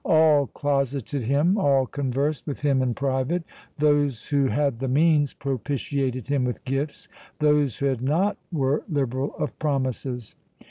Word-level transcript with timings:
All 0.03 0.47
closeted 0.47 1.21
him, 1.21 1.59
all 1.59 1.85
conversed 1.85 2.47
with 2.47 2.61
him 2.63 2.81
in 2.81 2.95
private; 2.95 3.43
those 3.77 4.25
who 4.29 4.47
had 4.47 4.79
the 4.79 4.87
means 4.87 5.35
propitiated 5.35 6.25
him 6.25 6.43
with 6.43 6.65
gifts, 6.65 7.07
those 7.37 7.77
who 7.77 7.85
had 7.85 8.01
not 8.01 8.35
were 8.51 8.83
liberal 8.89 9.35
of 9.37 9.59
promises. 9.59 10.33